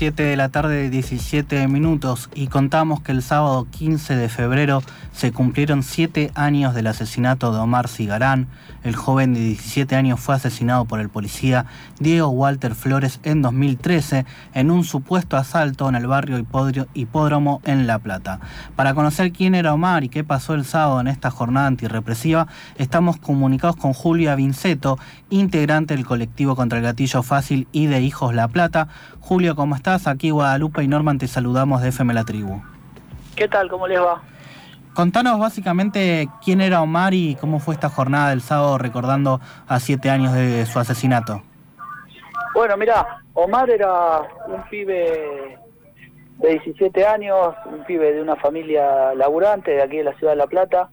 7 0.00 0.22
de 0.22 0.36
la 0.38 0.48
tarde, 0.48 0.88
17 0.88 1.68
minutos, 1.68 2.30
y 2.34 2.46
contamos 2.46 3.02
que 3.02 3.12
el 3.12 3.20
sábado 3.22 3.66
15 3.70 4.16
de 4.16 4.30
febrero 4.30 4.82
se 5.12 5.30
cumplieron 5.30 5.82
7 5.82 6.30
años 6.34 6.74
del 6.74 6.86
asesinato 6.86 7.52
de 7.52 7.58
Omar 7.58 7.86
Cigarán. 7.86 8.46
El 8.82 8.96
joven 8.96 9.34
de 9.34 9.40
17 9.40 9.94
años 9.96 10.18
fue 10.18 10.34
asesinado 10.34 10.86
por 10.86 11.00
el 11.00 11.10
policía 11.10 11.66
Diego 11.98 12.28
Walter 12.28 12.74
Flores 12.74 13.20
en 13.24 13.42
2013 13.42 14.24
en 14.54 14.70
un 14.70 14.84
supuesto 14.84 15.36
asalto 15.36 15.86
en 15.90 15.96
el 15.96 16.06
barrio 16.06 16.46
Hipódromo 16.94 17.60
en 17.64 17.86
La 17.86 17.98
Plata. 17.98 18.40
Para 18.76 18.94
conocer 18.94 19.32
quién 19.32 19.54
era 19.54 19.74
Omar 19.74 20.02
y 20.02 20.08
qué 20.08 20.24
pasó 20.24 20.54
el 20.54 20.64
sábado 20.64 21.02
en 21.02 21.08
esta 21.08 21.30
jornada 21.30 21.66
antirrepresiva, 21.66 22.46
estamos 22.78 23.18
comunicados 23.18 23.76
con 23.76 23.92
Julia 23.92 24.34
Vinceto, 24.34 24.98
integrante 25.28 25.94
del 25.94 26.06
colectivo 26.06 26.56
contra 26.56 26.78
el 26.78 26.84
gatillo 26.84 27.22
fácil 27.22 27.68
y 27.70 27.84
de 27.84 28.00
Hijos 28.00 28.34
La 28.34 28.48
Plata. 28.48 28.88
Julio, 29.20 29.54
¿cómo 29.54 29.76
estás? 29.76 29.89
Aquí 29.90 30.30
Guadalupe 30.30 30.84
y 30.84 30.88
Norman 30.88 31.18
te 31.18 31.26
saludamos 31.26 31.82
de 31.82 31.88
FM 31.88 32.14
La 32.14 32.24
Tribu. 32.24 32.62
¿Qué 33.34 33.48
tal? 33.48 33.68
¿Cómo 33.68 33.88
les 33.88 34.00
va? 34.00 34.22
Contanos 34.94 35.40
básicamente 35.40 36.28
quién 36.44 36.60
era 36.60 36.80
Omar 36.80 37.12
y 37.12 37.34
cómo 37.40 37.58
fue 37.58 37.74
esta 37.74 37.88
jornada 37.88 38.30
del 38.30 38.40
sábado 38.40 38.78
recordando 38.78 39.40
a 39.66 39.80
siete 39.80 40.08
años 40.08 40.32
de 40.32 40.64
su 40.66 40.78
asesinato. 40.78 41.42
Bueno, 42.54 42.76
mira, 42.76 43.20
Omar 43.34 43.68
era 43.68 44.22
un 44.46 44.62
pibe 44.70 45.58
de 46.38 46.48
17 46.50 47.04
años, 47.04 47.54
un 47.66 47.84
pibe 47.84 48.12
de 48.12 48.22
una 48.22 48.36
familia 48.36 49.12
laburante 49.14 49.72
de 49.72 49.82
aquí 49.82 49.96
de 49.96 50.04
la 50.04 50.14
ciudad 50.14 50.34
de 50.34 50.38
La 50.38 50.46
Plata, 50.46 50.90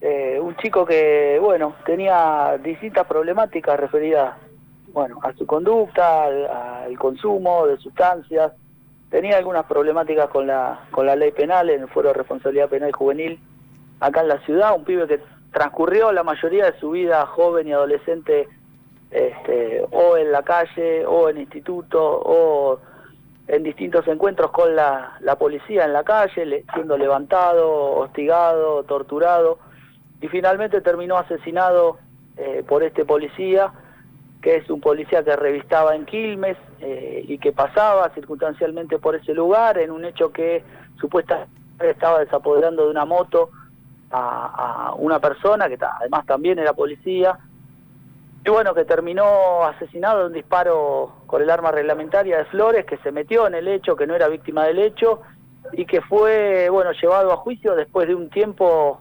eh, 0.00 0.40
un 0.42 0.56
chico 0.56 0.84
que, 0.84 1.38
bueno, 1.40 1.76
tenía 1.86 2.58
distintas 2.64 3.06
problemáticas 3.06 3.78
referidas 3.78 4.34
bueno, 4.92 5.18
a 5.22 5.32
su 5.34 5.46
conducta, 5.46 6.24
al, 6.24 6.98
consumo 6.98 7.66
de 7.66 7.76
sustancias. 7.78 8.52
Tenía 9.10 9.38
algunas 9.38 9.64
problemáticas 9.66 10.28
con 10.28 10.46
la, 10.46 10.86
con 10.90 11.06
la 11.06 11.16
ley 11.16 11.32
penal 11.32 11.70
en 11.70 11.82
el 11.82 11.88
Foro 11.88 12.08
de 12.08 12.14
Responsabilidad 12.14 12.68
Penal 12.68 12.92
Juvenil 12.92 13.40
acá 14.00 14.20
en 14.20 14.28
la 14.28 14.38
ciudad, 14.40 14.76
un 14.76 14.84
pibe 14.84 15.06
que 15.06 15.20
transcurrió 15.52 16.12
la 16.12 16.22
mayoría 16.22 16.70
de 16.70 16.78
su 16.78 16.90
vida 16.90 17.24
joven 17.26 17.68
y 17.68 17.72
adolescente 17.72 18.48
este, 19.10 19.84
o 19.90 20.16
en 20.16 20.30
la 20.30 20.42
calle 20.42 21.06
o 21.06 21.28
en 21.28 21.38
instituto 21.38 22.00
o 22.00 22.80
en 23.48 23.62
distintos 23.62 24.06
encuentros 24.06 24.50
con 24.50 24.76
la, 24.76 25.16
la 25.20 25.36
policía 25.36 25.86
en 25.86 25.94
la 25.94 26.04
calle, 26.04 26.64
siendo 26.74 26.98
levantado, 26.98 27.96
hostigado, 27.96 28.84
torturado 28.84 29.58
y 30.20 30.28
finalmente 30.28 30.80
terminó 30.80 31.16
asesinado 31.16 31.98
eh, 32.36 32.62
por 32.68 32.82
este 32.82 33.04
policía 33.04 33.72
que 34.42 34.56
es 34.56 34.70
un 34.70 34.80
policía 34.80 35.24
que 35.24 35.34
revistaba 35.34 35.94
en 35.96 36.06
Quilmes 36.06 36.56
eh, 36.80 37.24
y 37.26 37.38
que 37.38 37.52
pasaba 37.52 38.08
circunstancialmente 38.10 38.98
por 38.98 39.16
ese 39.16 39.34
lugar 39.34 39.78
en 39.78 39.90
un 39.90 40.04
hecho 40.04 40.32
que 40.32 40.62
supuestamente 41.00 41.50
estaba 41.80 42.20
desapoderando 42.20 42.84
de 42.84 42.90
una 42.90 43.04
moto 43.04 43.50
a, 44.10 44.94
una 44.96 45.18
persona 45.18 45.68
que 45.68 45.78
además 45.80 46.26
también 46.26 46.58
era 46.58 46.72
policía. 46.72 47.38
Y 48.44 48.50
bueno 48.50 48.74
que 48.74 48.84
terminó 48.84 49.64
asesinado 49.64 50.20
de 50.20 50.26
un 50.26 50.32
disparo 50.32 51.12
con 51.26 51.42
el 51.42 51.50
arma 51.50 51.70
reglamentaria 51.70 52.38
de 52.38 52.44
Flores 52.46 52.86
que 52.86 52.96
se 52.98 53.12
metió 53.12 53.46
en 53.46 53.54
el 53.54 53.68
hecho 53.68 53.96
que 53.96 54.06
no 54.06 54.14
era 54.14 54.28
víctima 54.28 54.64
del 54.64 54.78
hecho 54.78 55.20
y 55.72 55.84
que 55.84 56.00
fue 56.00 56.70
bueno 56.70 56.92
llevado 56.92 57.32
a 57.32 57.36
juicio 57.36 57.74
después 57.74 58.08
de 58.08 58.14
un 58.14 58.30
tiempo 58.30 59.00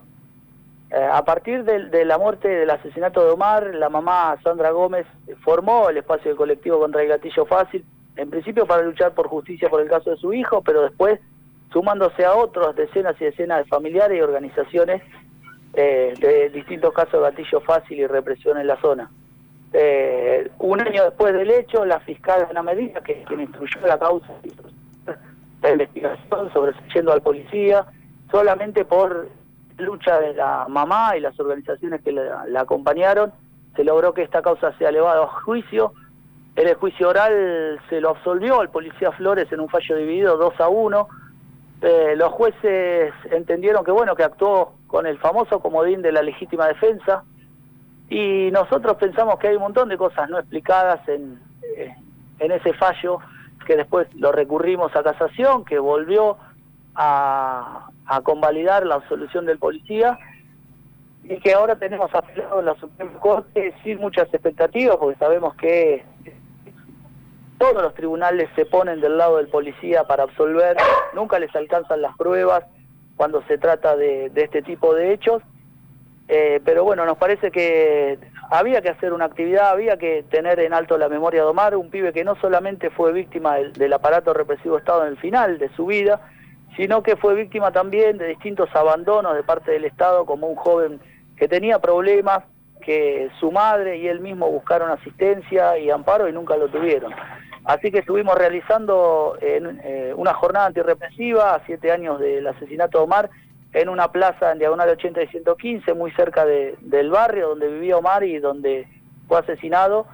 eh, 0.90 0.96
a 1.12 1.24
partir 1.26 1.66
de, 1.66 2.06
la 2.06 2.18
muerte 2.18 2.48
del 2.48 2.70
asesinato 2.70 3.24
de 3.24 3.32
Omar, 3.32 3.76
la 3.76 3.90
mamá 3.90 4.38
Sandra 4.42 4.72
Gómez 4.72 5.06
formó 5.44 5.90
el 5.90 5.98
espacio 5.98 6.30
del 6.30 6.38
colectivo 6.38 6.80
contra 6.80 7.02
el 7.02 7.10
gatillo 7.10 7.46
fácil, 7.46 7.86
en 8.16 8.30
principio 8.30 8.66
para 8.66 8.84
luchar 8.84 9.14
por 9.14 9.28
justicia 9.28 9.70
por 9.70 9.82
el 9.82 9.90
caso 9.90 10.12
de 10.12 10.18
su 10.18 10.34
hijo, 10.34 10.62
pero 10.62 10.84
después 10.84 11.20
sumándose 11.74 12.24
a 12.24 12.36
otros 12.36 12.76
decenas 12.76 13.20
y 13.20 13.26
decenas 13.26 13.60
de 13.60 13.66
familiares 13.66 14.18
y 14.18 14.22
organizaciones 14.22 15.02
eh, 15.74 16.14
de 16.20 16.50
distintos 16.50 16.94
casos 16.94 17.14
de 17.14 17.20
gatillo 17.20 17.60
fácil 17.62 18.00
y 18.00 18.08
represión 18.08 18.58
en 18.58 18.68
la 18.68 18.80
zona. 18.80 19.12
Eh, 19.74 20.50
un 20.60 20.80
año 20.80 21.04
después 21.04 21.34
del 21.34 21.52
hecho, 21.52 21.86
la 21.86 22.00
fiscal 22.00 22.48
Ana 22.50 22.64
Medina, 22.64 23.02
que 23.02 23.24
quien 23.26 23.42
instruyó 23.42 23.82
la 23.86 24.00
causa 24.00 24.34
de 24.42 25.72
investigación 25.72 26.54
sobre 26.54 26.72
yendo 26.94 27.12
al 27.12 27.22
policía, 27.22 27.86
solamente 28.32 28.86
por 28.86 29.28
lucha 29.78 30.20
de 30.20 30.34
la 30.34 30.66
mamá 30.68 31.16
y 31.18 31.20
las 31.20 31.40
organizaciones 31.40 32.02
que 32.02 32.12
la, 32.12 32.46
acompañaron, 32.60 33.32
se 33.76 33.84
logró 33.84 34.14
que 34.14 34.24
esta 34.24 34.42
causa 34.42 34.76
sea 34.78 34.90
elevada 34.90 35.24
a 35.24 35.28
juicio. 35.28 35.94
En 36.56 36.68
el 36.68 36.76
juicio 36.76 37.10
oral 37.10 37.80
se 37.90 38.02
lo 38.02 38.10
absolvió 38.10 38.60
al 38.60 38.70
policía 38.70 39.12
Flores 39.12 39.52
en 39.52 39.60
un 39.60 39.70
fallo 39.70 39.96
dividido 39.96 40.38
2 40.38 40.60
a 40.60 40.70
1. 40.70 41.08
Eh, 41.82 42.16
los 42.18 42.32
jueces 42.32 43.14
entendieron 43.32 43.86
que 43.86 43.92
bueno 43.92 44.16
que 44.16 44.24
actuó 44.24 44.74
con 44.88 45.06
el 45.06 45.20
famoso 45.20 45.60
comodín 45.60 46.02
de 46.02 46.12
la 46.12 46.24
legítima 46.24 46.68
defensa 46.68 47.24
y 48.10 48.50
nosotros 48.52 48.98
pensamos 48.98 49.38
que 49.38 49.50
hay 49.50 49.56
un 49.56 49.62
montón 49.62 49.90
de 49.90 49.98
cosas 49.98 50.28
no 50.30 50.40
explicadas 50.40 51.08
en, 51.08 51.40
eh, 51.76 51.94
en 52.40 52.52
ese 52.52 52.74
fallo 52.74 53.20
que 53.68 53.76
después 53.76 54.08
lo 54.16 54.32
recurrimos 54.32 54.96
a 54.96 55.04
casación, 55.04 55.66
que 55.66 55.78
volvió 55.78 56.38
a, 56.98 57.90
convalidar 58.24 58.86
la 58.86 58.96
absolución 58.96 59.46
del 59.46 59.60
policía 59.60 60.18
y 61.24 61.38
que 61.40 61.54
ahora 61.54 61.76
tenemos 61.76 62.14
apelado 62.14 62.60
en 62.60 62.66
la 62.66 62.76
Suprema 62.76 63.20
Corte 63.20 63.74
sin 63.84 64.00
muchas 64.00 64.34
expectativas 64.34 64.98
porque 64.98 65.20
sabemos 65.20 65.56
que 65.56 66.04
todos 67.60 67.82
los 67.82 67.94
tribunales 67.94 68.50
se 68.56 68.66
ponen 68.66 69.02
del 69.02 69.18
lado 69.18 69.38
del 69.38 69.48
policía 69.48 70.06
para 70.06 70.24
absolver, 70.24 70.78
nunca 71.14 71.38
les 71.38 71.56
alcanzan 71.56 72.02
las 72.02 72.16
pruebas 72.18 72.64
cuando 73.16 73.44
se 73.44 73.58
trata 73.58 73.96
de, 73.96 74.32
este 74.36 74.62
tipo 74.62 74.94
de 74.94 75.12
hechos, 75.12 75.42
eh, 76.28 76.62
pero 76.64 76.84
bueno, 76.84 77.06
nos 77.06 77.18
parece 77.18 77.52
que 77.52 78.20
había 78.50 78.82
que 78.82 78.90
hacer 78.90 79.12
una 79.12 79.26
actividad, 79.26 79.70
había 79.70 79.98
que 79.98 80.24
tener 80.30 80.60
en 80.60 80.74
alto 80.74 80.98
la 80.98 81.10
memoria 81.10 81.42
de 81.42 81.48
Omar, 81.48 81.76
un 81.76 81.90
pibe 81.90 82.14
que 82.14 82.24
no 82.24 82.36
solamente 82.36 82.90
fue 82.92 83.12
víctima 83.12 83.56
del, 83.56 83.74
del 83.74 83.94
aparato 83.94 84.34
represivo 84.34 84.78
Estado 84.78 85.04
en 85.04 85.10
el 85.10 85.18
final 85.18 85.58
de 85.58 85.70
su 85.70 85.88
vida, 85.88 86.22
sino 86.78 87.02
que 87.02 87.18
fue 87.18 87.34
víctima 87.34 87.72
también 87.72 88.18
de 88.18 88.28
distintos 88.28 88.74
abandonos 88.76 89.36
de 89.36 89.44
parte 89.44 89.72
del 89.72 89.86
Estado, 89.86 90.26
como 90.26 90.48
un 90.48 90.56
joven 90.56 91.02
que 91.36 91.48
tenía 91.48 91.80
problemas, 91.80 92.44
que 92.82 93.30
su 93.40 93.52
madre 93.52 93.98
y 93.98 94.08
él 94.08 94.22
mismo 94.22 94.50
buscaron 94.50 94.92
asistencia 94.92 95.78
y 95.80 95.90
amparo 95.90 96.30
y 96.30 96.32
nunca 96.32 96.56
lo 96.56 96.70
tuvieron. 96.70 97.12
Así 97.66 97.92
que 97.92 98.00
estuvimos 98.00 98.36
realizando 98.36 99.38
en, 99.42 99.82
eh, 99.84 100.14
una 100.16 100.34
jornada 100.36 100.68
antirrepresiva 100.68 101.56
a 101.56 101.66
siete 101.66 101.92
años 101.92 102.20
del 102.20 102.48
asesinato 102.48 103.00
de 103.00 103.04
Omar 103.04 103.30
en 103.74 103.90
una 103.90 104.10
plaza 104.12 104.52
en 104.52 104.60
Diagonal 104.60 104.90
80 104.90 105.24
y 105.24 105.28
115, 105.28 105.94
muy 105.96 106.12
cerca 106.12 106.46
del 106.46 107.10
barrio 107.10 107.50
donde 107.50 107.68
vivía 107.68 107.98
Omar 107.98 108.24
y 108.24 108.38
donde 108.38 108.88
fue 109.28 109.40
asesinado, 109.40 110.08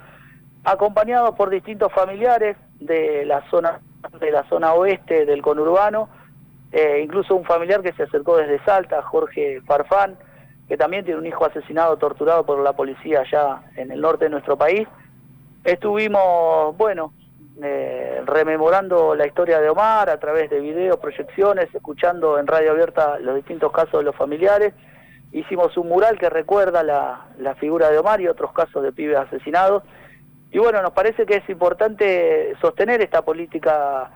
acompañado 0.63 1.35
por 1.35 1.49
distintos 1.49 1.91
familiares 1.93 2.57
de 2.79 3.25
la 3.25 3.47
zona 3.49 3.81
de 4.19 4.31
la 4.31 4.43
zona 4.49 4.73
oeste 4.73 5.25
del 5.25 5.41
conurbano, 5.41 6.09
eh, 6.73 7.01
incluso 7.03 7.35
un 7.35 7.45
familiar 7.45 7.83
que 7.83 7.93
se 7.93 8.03
acercó 8.03 8.35
desde 8.35 8.57
Salta, 8.65 9.03
Jorge 9.03 9.61
Farfán, 9.61 10.17
que 10.67 10.75
también 10.75 11.05
tiene 11.05 11.19
un 11.19 11.27
hijo 11.27 11.45
asesinado, 11.45 11.97
torturado 11.97 12.43
por 12.47 12.57
la 12.63 12.73
policía 12.73 13.21
allá 13.21 13.61
en 13.75 13.91
el 13.91 14.01
norte 14.01 14.25
de 14.25 14.31
nuestro 14.31 14.57
país. 14.57 14.87
Estuvimos, 15.63 16.75
bueno, 16.75 17.13
eh, 17.61 18.23
rememorando 18.25 19.13
la 19.13 19.27
historia 19.27 19.61
de 19.61 19.69
Omar 19.69 20.09
a 20.09 20.19
través 20.19 20.49
de 20.49 20.61
videos, 20.61 20.97
proyecciones, 20.97 21.69
escuchando 21.75 22.39
en 22.39 22.47
radio 22.47 22.71
abierta 22.71 23.19
los 23.19 23.35
distintos 23.35 23.71
casos 23.71 23.99
de 23.99 24.05
los 24.05 24.15
familiares. 24.15 24.73
Hicimos 25.31 25.77
un 25.77 25.89
mural 25.89 26.17
que 26.17 26.31
recuerda 26.31 26.81
la, 26.81 27.27
la 27.37 27.53
figura 27.53 27.91
de 27.91 27.99
Omar 27.99 28.19
y 28.19 28.27
otros 28.27 28.51
casos 28.51 28.81
de 28.81 28.91
pibes 28.91 29.17
asesinados. 29.17 29.83
Y 30.49 30.57
bueno, 30.57 30.81
nos 30.81 30.93
parece 30.93 31.27
que 31.27 31.35
es 31.35 31.49
importante 31.49 32.55
sostener 32.61 33.01
esta 33.01 33.21
política 33.21 34.09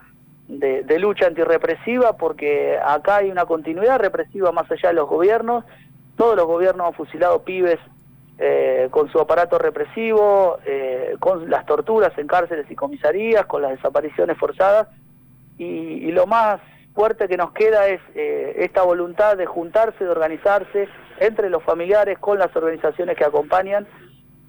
de, 0.47 0.99
lucha 0.99 1.27
antirrepresiva 1.27 2.17
porque 2.17 2.77
acá 2.83 3.17
hay 3.17 3.29
una 3.29 3.45
continuidad 3.45 3.99
represiva 3.99 4.51
más 4.51 4.69
allá 4.71 4.89
de 4.89 4.95
los 4.95 5.09
gobiernos. 5.09 5.65
Todos 6.15 6.35
los 6.35 6.45
gobiernos 6.45 6.88
han 6.88 6.94
fusilado 6.94 7.44
pibes 7.44 7.79
eh, 8.39 8.88
con 8.91 9.11
su 9.11 9.19
aparato 9.19 9.57
represivo, 9.57 10.59
eh, 10.65 11.15
con 11.19 11.49
las 11.49 11.65
torturas 11.65 12.17
en 12.17 12.27
cárceles 12.27 12.69
y 12.69 12.75
comisarías, 12.75 13.45
con 13.45 13.61
las 13.61 13.71
desapariciones 13.71 14.38
forzadas. 14.38 14.88
Y, 15.57 16.11
lo 16.11 16.27
más 16.27 16.61
fuerte 16.93 17.27
que 17.27 17.38
nos 17.38 17.51
queda 17.51 17.88
es 17.88 18.00
eh, 18.15 18.55
esta 18.59 18.83
voluntad 18.83 19.38
de 19.38 19.45
juntarse, 19.45 20.03
de 20.03 20.09
organizarse 20.09 20.88
entre 21.19 21.50
los 21.50 21.63
familiares, 21.63 22.17
con 22.19 22.39
las 22.39 22.55
organizaciones 22.55 23.17
que 23.17 23.25
acompañan, 23.25 23.88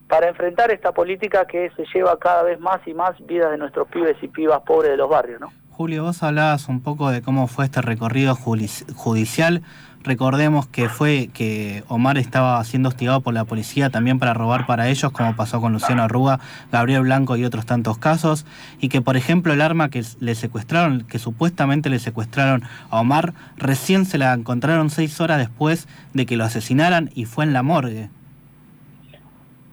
para 0.07 0.29
enfrentar 0.29 0.71
esta 0.71 0.93
política 0.93 1.47
que 1.47 1.71
se 1.77 1.85
lleva 1.95 2.19
cada 2.19 2.43
vez 2.43 2.59
más 2.61 2.81
y 2.87 2.95
más 2.95 3.15
vidas 3.27 3.51
de 3.51 3.59
nuestros 3.59 3.89
pibes 3.89 4.17
y 4.23 4.29
pibas 4.29 4.61
pobres 4.63 4.93
de 4.93 4.97
los 4.97 5.09
barrios, 5.09 5.41
¿no? 5.41 5.51
Julio, 5.79 6.03
vos 6.03 6.25
hablabas 6.25 6.69
un 6.69 6.81
poco 6.81 7.09
de 7.13 7.23
cómo 7.23 7.47
fue 7.47 7.65
este 7.65 7.81
recorrido 7.81 8.35
judicial. 8.35 9.63
Recordemos 10.03 10.67
que 10.67 10.89
fue 10.89 11.31
que 11.33 11.85
Omar 11.87 12.19
estaba 12.19 12.65
siendo 12.65 12.89
hostigado 12.89 13.21
por 13.21 13.33
la 13.33 13.45
policía 13.45 13.89
también 13.89 14.19
para 14.19 14.35
robar 14.35 14.67
para 14.67 14.89
ellos, 14.89 15.13
como 15.13 15.37
pasó 15.37 15.61
con 15.61 15.73
Luciano 15.73 16.03
Arruga, 16.03 16.41
Gabriel 16.73 17.03
Blanco 17.03 17.37
y 17.37 17.45
otros 17.45 17.65
tantos 17.65 17.97
casos, 17.97 18.45
y 18.81 18.89
que 18.89 19.03
por 19.03 19.17
ejemplo 19.17 19.53
el 19.53 19.61
arma 19.61 19.89
que 19.89 20.03
le 20.19 20.35
secuestraron, 20.35 21.07
que 21.07 21.21
supuestamente 21.21 21.91
le 21.91 22.01
secuestraron 22.01 22.65
a 22.91 22.99
Omar, 22.99 23.33
recién 23.57 24.05
se 24.05 24.19
la 24.19 24.33
encontraron 24.33 24.91
seis 24.91 25.21
horas 25.21 25.39
después 25.39 25.87
de 26.13 26.27
que 26.27 26.37
lo 26.37 26.43
asesinaran 26.43 27.11
y 27.15 27.27
fue 27.27 27.45
en 27.45 27.53
la 27.53 27.63
morgue. 27.63 28.11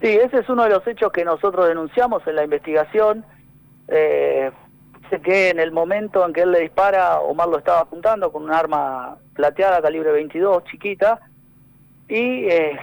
Sí, 0.01 0.09
ese 0.09 0.37
es 0.37 0.49
uno 0.49 0.65
de 0.65 0.69
los 0.69 0.85
hechos 0.85 1.11
que 1.11 1.25
nosotros 1.25 1.67
denunciamos 1.67 2.21
en 2.27 2.35
la 2.35 2.43
investigación. 2.43 3.25
Eh, 3.87 4.51
que 5.23 5.49
en 5.49 5.59
el 5.59 5.71
momento 5.71 6.25
en 6.25 6.33
que 6.33 6.41
él 6.41 6.51
le 6.51 6.61
dispara, 6.61 7.19
Omar 7.19 7.47
lo 7.47 7.57
estaba 7.57 7.81
apuntando 7.81 8.31
con 8.31 8.43
un 8.43 8.51
arma 8.51 9.17
plateada 9.33 9.81
calibre 9.81 10.11
22, 10.11 10.63
chiquita, 10.65 11.19
y 12.07 12.45
eh, 12.45 12.77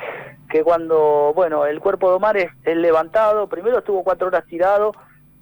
que 0.50 0.62
cuando, 0.62 1.32
bueno, 1.34 1.66
el 1.66 1.80
cuerpo 1.80 2.10
de 2.10 2.16
Omar 2.16 2.36
es, 2.36 2.50
levantado, 2.64 3.48
primero 3.48 3.78
estuvo 3.78 4.04
cuatro 4.04 4.28
horas 4.28 4.44
tirado 4.46 4.92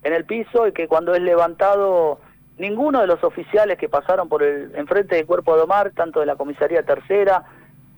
en 0.02 0.12
el 0.12 0.24
piso 0.24 0.66
y 0.66 0.72
que 0.72 0.88
cuando 0.88 1.14
es 1.14 1.22
levantado, 1.22 2.20
ninguno 2.58 3.00
de 3.00 3.06
los 3.06 3.22
oficiales 3.24 3.78
que 3.78 3.88
pasaron 3.88 4.28
por 4.28 4.42
el 4.42 4.74
enfrente 4.76 5.16
del 5.16 5.26
cuerpo 5.26 5.56
de 5.56 5.62
Omar, 5.62 5.92
tanto 5.94 6.20
de 6.20 6.26
la 6.26 6.36
comisaría 6.36 6.82
tercera 6.82 7.44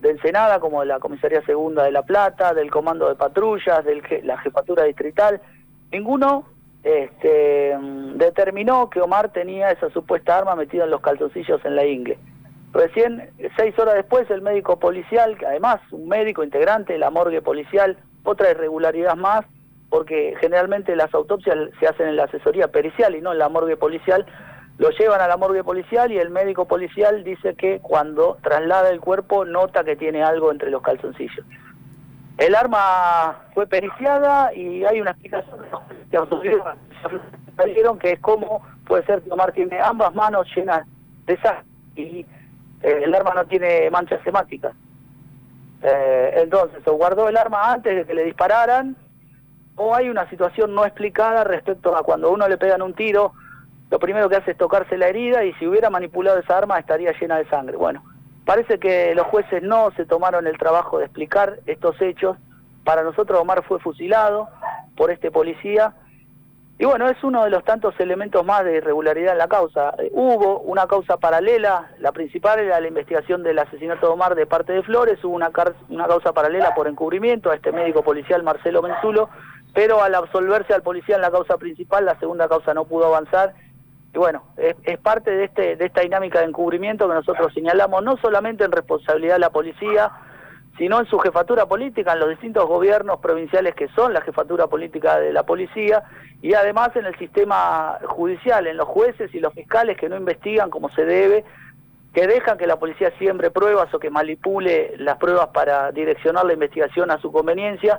de 0.01 0.11
Ensenada 0.11 0.59
como 0.59 0.81
de 0.81 0.87
la 0.87 0.99
comisaría 0.99 1.43
segunda 1.43 1.85
de 1.85 1.93
La 1.93 2.03
Plata, 2.03 2.55
del 2.55 2.71
comando 2.71 3.09
de 3.09 3.15
patrullas, 3.15 3.85
de 3.85 4.23
la 4.25 4.37
jefatura 4.39 4.83
distrital, 4.85 5.41
ninguno 5.93 6.45
este, 6.83 7.77
determinó 8.15 8.91
que 8.91 9.01
Omar 9.01 9.33
tenía 9.33 9.71
esa 9.71 9.91
supuesta 9.91 10.39
arma 10.39 10.57
metida 10.57 10.85
en 10.85 10.91
los 10.91 11.01
calzoncillos 11.01 11.65
en 11.65 11.77
la 11.77 11.87
ingle. 11.87 12.19
Recién, 12.73 13.31
seis 13.57 13.79
horas 13.79 13.95
después, 13.95 14.31
el 14.31 14.43
médico 14.43 14.79
policial, 14.79 15.37
que 15.37 15.47
además 15.47 15.81
un 15.91 16.09
médico 16.09 16.43
integrante 16.43 16.95
de 16.95 16.99
la 16.99 17.11
morgue 17.11 17.43
policial, 17.43 17.99
otra 18.25 18.51
irregularidad 18.51 19.15
más, 19.15 19.45
porque 19.91 20.35
generalmente 20.41 20.97
las 20.97 21.13
autopsias 21.13 21.57
se 21.79 21.87
hacen 21.87 22.09
en 22.09 22.17
la 22.17 22.25
asesoría 22.25 22.69
pericial 22.69 23.15
y 23.15 23.21
no 23.21 23.33
en 23.33 23.39
la 23.39 23.51
morgue 23.51 23.77
policial, 23.77 24.25
lo 24.79 24.89
llevan 24.91 25.21
a 25.21 25.29
la 25.29 25.37
morgue 25.37 25.63
policial 25.63 26.11
y 26.11 26.19
el 26.19 26.31
médico 26.31 26.67
policial 26.67 27.23
dice 27.25 27.55
que 27.55 27.81
cuando 27.81 28.39
traslada 28.43 28.89
el 28.89 29.01
cuerpo 29.01 29.45
nota 29.45 29.85
que 29.85 29.95
tiene 29.95 30.23
algo 30.23 30.51
entre 30.51 30.71
los 30.71 30.81
calzoncillos. 30.81 31.45
El 32.39 32.55
arma 32.55 33.39
fue 33.55 33.67
periciada 33.67 34.55
y 34.55 34.85
hay 34.85 35.01
una 35.01 35.13
explicación 35.13 35.59
que 37.99 38.13
es 38.13 38.21
cómo 38.21 38.63
puede 38.87 39.05
ser 39.05 39.23
que 39.23 39.31
Omar 39.31 39.53
tiene 39.53 39.79
ambas 39.81 40.15
manos 40.15 40.47
llenas 40.55 40.87
de 41.27 41.37
sangre 41.39 41.65
y 41.95 42.27
eh, 42.83 43.03
el 43.05 43.15
arma 43.15 43.35
no 43.35 43.45
tiene 43.47 43.91
manchas 43.91 44.21
semáticas. 44.25 44.75
Eh, 45.83 46.35
entonces, 46.43 46.87
o 46.87 46.93
guardó 46.93 47.29
el 47.29 47.37
arma 47.37 47.73
antes 47.73 47.95
de 47.97 48.05
que 48.05 48.15
le 48.15 48.25
dispararan, 48.25 48.97
o 49.77 49.95
hay 49.95 50.09
una 50.09 50.29
situación 50.29 50.75
no 50.75 50.85
explicada 50.85 51.45
respecto 51.45 51.97
a 51.97 52.03
cuando 52.03 52.31
uno 52.31 52.49
le 52.49 52.57
pegan 52.59 52.83
un 52.83 52.95
tiro, 52.95 53.33
lo 53.91 53.99
primero 53.99 54.29
que 54.29 54.37
hace 54.37 54.53
es 54.53 54.57
tocarse 54.57 54.97
la 54.97 55.09
herida 55.09 55.45
y 55.45 55.53
si 55.55 55.67
hubiera 55.67 55.91
manipulado 55.91 56.39
esa 56.39 56.59
arma 56.59 56.79
estaría 56.79 57.13
llena 57.19 57.37
de 57.39 57.49
sangre. 57.49 57.77
Bueno, 57.77 58.03
parece 58.45 58.79
que 58.79 59.15
los 59.15 59.27
jueces 59.27 59.63
no 59.63 59.91
se 59.97 60.05
tomaron 60.05 60.47
el 60.47 60.59
trabajo 60.59 60.99
de 60.99 61.07
explicar 61.07 61.61
estos 61.67 62.01
hechos. 62.01 62.37
Para 62.85 63.03
nosotros 63.03 63.41
Omar 63.41 63.63
fue 63.63 63.79
fusilado 63.79 64.49
por 64.97 65.11
este 65.11 65.31
policía 65.31 65.95
y 66.83 66.85
bueno, 66.85 67.09
es 67.09 67.23
uno 67.23 67.45
de 67.45 67.51
los 67.51 67.63
tantos 67.63 67.95
elementos 68.01 68.45
más 68.45 68.65
de 68.65 68.79
irregularidad 68.79 69.35
en 69.35 69.39
la 69.39 69.47
causa. 69.47 69.95
Eh, 69.99 70.11
hubo 70.13 70.59
una 70.61 70.89
causa 70.89 71.17
paralela, 71.17 71.93
la 72.01 72.11
principal 72.11 72.59
era 72.59 72.81
la 72.81 72.89
investigación 72.89 73.45
del 73.45 73.61
asesinato 73.61 74.07
de 74.07 74.13
Omar 74.13 74.35
de 74.35 74.47
parte 74.47 74.73
de 74.73 74.83
Flores, 74.83 75.23
hubo 75.23 75.37
una, 75.37 75.53
una 75.91 76.07
causa 76.09 76.33
paralela 76.33 76.75
por 76.75 76.89
encubrimiento 76.89 77.53
a 77.53 77.55
este 77.55 77.71
médico 77.71 78.03
policial 78.03 78.43
Marcelo 78.43 78.83
Menzulo, 78.83 79.29
pero 79.73 80.03
al 80.03 80.15
absolverse 80.17 80.75
al 80.75 80.83
policía 80.83 81.15
en 81.15 81.23
la 81.23 81.31
causa 81.31 81.57
principal, 81.57 82.05
la 82.05 82.19
segunda 82.19 82.49
causa 82.49 82.75
no 82.75 82.85
pudo 82.85 83.07
avanzar. 83.07 83.55
Y 84.15 84.19
bueno, 84.19 84.45
es, 84.57 84.77
es 84.85 84.99
parte 84.99 85.31
de, 85.31 85.45
este, 85.45 85.77
de 85.77 85.87
esta 85.87 86.03
dinámica 86.03 86.41
de 86.41 86.47
encubrimiento 86.47 87.09
que 87.09 87.15
nosotros 87.15 87.53
señalamos, 87.55 88.03
no 88.03 88.17
solamente 88.19 88.65
en 88.65 88.73
responsabilidad 88.73 89.35
de 89.35 89.41
la 89.41 89.51
policía, 89.51 90.11
sino 90.79 91.01
en 91.01 91.07
su 91.07 91.19
jefatura 91.19 91.67
política, 91.67 92.13
en 92.13 92.21
los 92.21 92.31
distintos 92.31 92.67
gobiernos 92.67 93.21
provinciales 93.21 93.75
que 93.75 93.89
son 93.89 94.13
la 94.13 94.21
jefatura 94.21 94.67
política 94.67 95.19
de 95.19 95.33
la 95.33 95.45
policía, 95.45 96.03
y 96.41 96.55
además 96.55 96.95
en 96.97 97.07
el 97.07 97.17
sistema 97.19 97.99
judicial, 98.05 98.67
en 98.67 98.77
los 98.77 98.89
jueces 98.89 99.35
y 99.35 99.41
los 99.41 99.55
fiscales 99.55 99.97
que 99.97 100.09
no 100.09 100.17
investigan 100.17 100.71
como 100.71 100.89
se 100.91 101.05
debe, 101.05 101.45
que 102.13 102.27
dejan 102.27 102.59
que 102.59 102.67
la 102.67 102.79
policía 102.79 103.11
siembre 103.19 103.51
pruebas 103.51 103.93
o 103.95 103.99
que 103.99 104.11
manipule 104.11 104.95
las 104.99 105.17
pruebas 105.17 105.49
para 105.49 105.93
direccionar 105.93 106.45
la 106.45 106.53
investigación 106.53 107.11
a 107.11 107.19
su 107.19 107.33
conveniencia, 107.33 107.99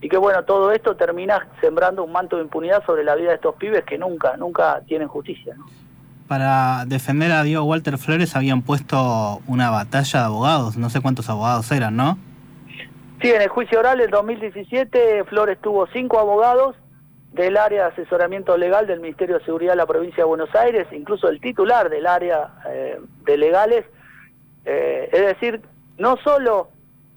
y 0.00 0.08
que 0.08 0.16
bueno, 0.16 0.44
todo 0.44 0.72
esto 0.72 0.96
termina 0.96 1.48
sembrando 1.60 2.04
un 2.04 2.12
manto 2.12 2.36
de 2.36 2.42
impunidad 2.42 2.84
sobre 2.84 3.04
la 3.04 3.14
vida 3.14 3.30
de 3.30 3.36
estos 3.36 3.54
pibes 3.56 3.84
que 3.84 3.98
nunca, 3.98 4.36
nunca 4.36 4.82
tienen 4.86 5.08
justicia. 5.08 5.54
¿no? 5.56 5.66
para 6.28 6.84
defender 6.86 7.32
a 7.32 7.42
Diego 7.42 7.64
Walter 7.64 7.98
Flores 7.98 8.34
habían 8.36 8.62
puesto 8.62 9.40
una 9.46 9.70
batalla 9.70 10.20
de 10.20 10.26
abogados, 10.26 10.76
no 10.76 10.90
sé 10.90 11.00
cuántos 11.00 11.28
abogados 11.28 11.70
eran, 11.70 11.96
¿no? 11.96 12.18
Sí, 13.20 13.30
en 13.30 13.42
el 13.42 13.48
juicio 13.48 13.78
oral 13.78 13.98
del 13.98 14.10
2017 14.10 15.24
Flores 15.24 15.58
tuvo 15.60 15.86
cinco 15.88 16.18
abogados 16.18 16.76
del 17.32 17.56
área 17.56 17.84
de 17.84 17.92
asesoramiento 17.92 18.56
legal 18.56 18.86
del 18.86 19.00
Ministerio 19.00 19.38
de 19.38 19.44
Seguridad 19.44 19.72
de 19.72 19.76
la 19.76 19.86
provincia 19.86 20.18
de 20.18 20.28
Buenos 20.28 20.54
Aires, 20.54 20.86
incluso 20.92 21.28
el 21.28 21.40
titular 21.40 21.90
del 21.90 22.06
área 22.06 22.50
eh, 22.68 23.00
de 23.24 23.36
legales. 23.36 23.84
Eh, 24.64 25.10
es 25.12 25.20
decir, 25.20 25.60
no 25.98 26.16
solo 26.18 26.68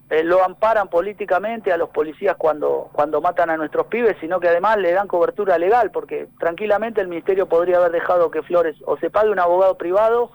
eh, 0.09 0.24
lo 0.24 0.44
amparan 0.44 0.88
políticamente 0.88 1.74
a 1.74 1.77
los 1.77 1.89
policías 1.89 2.38
cuando, 2.38 2.89
cuando 2.94 3.19
matan 3.19 3.50
a 3.50 3.57
nuestros 3.57 3.88
pibes, 3.88 4.15
sino 4.21 4.39
que 4.39 4.48
además 4.48 4.77
le 4.77 4.94
dan 4.94 5.07
cobertura 5.07 5.57
legal, 5.57 5.92
porque 5.92 6.30
tranquilamente 6.39 7.01
el 7.01 7.09
Ministerio 7.09 7.48
podría 7.48 7.77
haber 7.77 7.92
dejado 7.92 8.31
que 8.31 8.42
Flores 8.42 8.77
o 8.86 8.98
se 8.98 9.09
pague 9.09 9.31
un 9.31 9.39
abogado 9.39 9.77
privado 9.77 10.31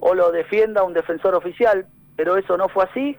o 0.00 0.14
lo 0.14 0.32
defienda 0.32 0.82
un 0.82 0.94
defensor 0.94 1.36
oficial, 1.36 1.86
pero 2.16 2.36
eso 2.36 2.56
no 2.56 2.68
fue 2.68 2.84
así. 2.84 3.16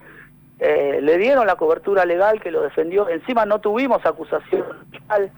Eh, 0.60 1.00
le 1.02 1.18
dieron 1.18 1.48
la 1.48 1.56
cobertura 1.56 2.04
legal 2.04 2.42
que 2.42 2.52
lo 2.52 2.62
defendió. 2.62 3.08
Encima 3.08 3.46
no 3.46 3.62
tuvimos 3.62 4.06
acusación 4.06 4.66
fiscal. 4.92 5.32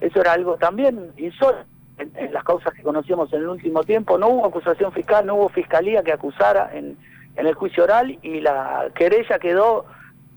Eso 0.00 0.20
era 0.22 0.32
algo 0.32 0.56
también 0.56 1.12
insólito 1.18 1.64
en, 1.98 2.10
en, 2.16 2.32
las 2.32 2.42
causas 2.44 2.72
que 2.72 2.82
conocíamos 2.82 3.30
en 3.34 3.40
el 3.42 3.48
último 3.48 3.84
tiempo. 3.84 4.16
No 4.16 4.28
hubo 4.28 4.46
acusación 4.46 4.92
fiscal, 4.92 5.26
no 5.26 5.34
hubo 5.34 5.50
fiscalía 5.50 6.02
que 6.02 6.12
acusara 6.12 6.70
en, 6.72 6.96
en 7.36 7.46
el 7.46 7.54
juicio 7.54 7.84
oral 7.84 8.18
y 8.22 8.40
la 8.40 8.90
querella 8.94 9.38
quedó 9.38 9.86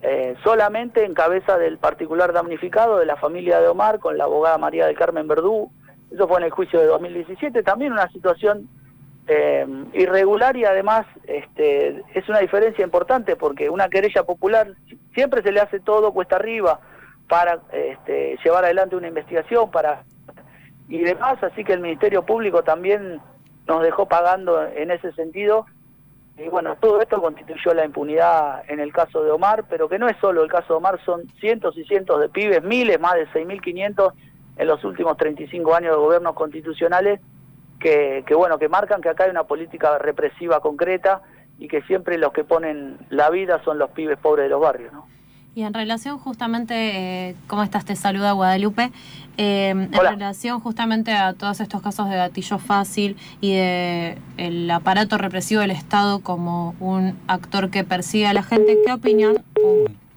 eh, 0.01 0.35
solamente 0.43 1.05
en 1.05 1.13
cabeza 1.13 1.57
del 1.57 1.77
particular 1.77 2.33
damnificado 2.33 2.97
de 2.97 3.05
la 3.05 3.15
familia 3.15 3.59
de 3.59 3.67
Omar 3.67 3.99
con 3.99 4.17
la 4.17 4.25
abogada 4.25 4.57
María 4.57 4.85
del 4.85 4.97
Carmen 4.97 5.27
Verdú. 5.27 5.71
Eso 6.11 6.27
fue 6.27 6.37
en 6.39 6.43
el 6.43 6.51
juicio 6.51 6.79
de 6.79 6.87
2017. 6.87 7.63
También 7.63 7.93
una 7.93 8.09
situación 8.09 8.67
eh, 9.27 9.65
irregular 9.93 10.57
y 10.57 10.65
además 10.65 11.05
este, 11.25 12.03
es 12.13 12.27
una 12.27 12.39
diferencia 12.39 12.83
importante 12.83 13.35
porque 13.37 13.69
una 13.69 13.87
querella 13.87 14.23
popular 14.23 14.73
siempre 15.13 15.41
se 15.41 15.51
le 15.51 15.61
hace 15.61 15.79
todo 15.79 16.11
cuesta 16.11 16.35
arriba 16.35 16.81
para 17.29 17.61
este, 17.71 18.37
llevar 18.43 18.65
adelante 18.65 18.97
una 18.97 19.07
investigación 19.07 19.71
para 19.71 20.03
y 20.89 20.99
demás, 20.99 21.41
así 21.41 21.63
que 21.63 21.73
el 21.73 21.79
Ministerio 21.79 22.23
Público 22.23 22.63
también 22.63 23.21
nos 23.67 23.81
dejó 23.83 24.07
pagando 24.07 24.67
en 24.67 24.91
ese 24.91 25.13
sentido 25.13 25.65
y 26.37 26.47
bueno, 26.49 26.75
todo 26.79 26.99
esto 26.99 27.21
constituyó 27.21 27.73
la 27.73 27.85
impunidad 27.85 28.63
en 28.67 28.79
el 28.79 28.91
caso 28.91 29.23
de 29.23 29.31
Omar, 29.31 29.65
pero 29.69 29.87
que 29.87 29.99
no 29.99 30.07
es 30.07 30.17
solo 30.17 30.43
el 30.43 30.49
caso 30.49 30.73
de 30.73 30.77
Omar, 30.77 30.99
son 31.05 31.27
cientos 31.39 31.77
y 31.77 31.83
cientos 31.83 32.19
de 32.19 32.29
pibes, 32.29 32.63
miles, 32.63 32.99
más 32.99 33.13
de 33.13 33.27
6.500 33.27 34.13
en 34.57 34.67
los 34.67 34.83
últimos 34.83 35.15
35 35.17 35.75
años 35.75 35.91
de 35.91 35.97
gobiernos 35.97 36.33
constitucionales, 36.33 37.19
que, 37.79 38.23
que 38.25 38.33
bueno, 38.33 38.57
que 38.57 38.67
marcan 38.67 39.01
que 39.01 39.09
acá 39.09 39.25
hay 39.25 39.29
una 39.29 39.43
política 39.43 39.99
represiva 39.99 40.59
concreta 40.59 41.21
y 41.59 41.67
que 41.67 41.83
siempre 41.83 42.17
los 42.17 42.33
que 42.33 42.43
ponen 42.43 42.97
la 43.09 43.29
vida 43.29 43.61
son 43.63 43.77
los 43.77 43.91
pibes 43.91 44.17
pobres 44.17 44.45
de 44.45 44.49
los 44.49 44.61
barrios, 44.61 44.91
¿no? 44.91 45.07
Y 45.55 45.61
en 45.61 45.73
relación 45.73 46.17
justamente, 46.17 46.73
eh, 47.29 47.35
¿cómo 47.47 47.61
estás? 47.61 47.85
Te 47.85 47.95
saluda 47.95 48.31
Guadalupe. 48.31 48.91
Eh, 49.37 49.69
en 49.69 49.91
relación 49.91 50.59
justamente 50.59 51.13
a 51.13 51.33
todos 51.33 51.59
estos 51.59 51.81
casos 51.81 52.09
de 52.09 52.15
gatillo 52.15 52.57
fácil 52.57 53.17
y 53.39 53.53
de 53.53 54.17
el 54.37 54.69
aparato 54.71 55.17
represivo 55.17 55.61
del 55.61 55.71
Estado 55.71 56.19
como 56.19 56.75
un 56.79 57.17
actor 57.27 57.69
que 57.69 57.83
persigue 57.83 58.25
a 58.25 58.33
la 58.33 58.43
gente, 58.43 58.77
¿qué 58.85 58.93
opinión? 58.93 59.43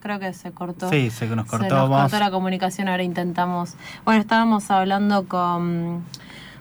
creo 0.06 0.20
que 0.20 0.32
se 0.32 0.52
cortó. 0.52 0.88
Sí, 0.88 1.10
se 1.10 1.26
nos 1.26 1.46
cortó. 1.46 1.64
Se 1.64 1.74
nos 1.74 1.88
cortó 1.88 2.18
la 2.18 2.30
comunicación, 2.30 2.88
ahora 2.88 3.02
intentamos. 3.02 3.74
Bueno, 4.04 4.20
estábamos 4.20 4.70
hablando 4.70 5.26
con, 5.26 6.04